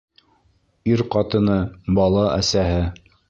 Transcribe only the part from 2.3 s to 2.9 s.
әсәһе!